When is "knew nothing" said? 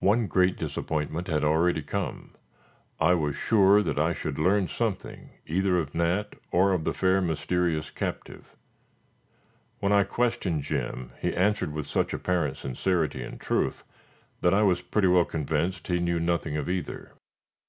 16.00-16.56